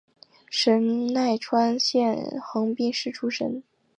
[0.49, 3.61] 神奈川县横滨市出身。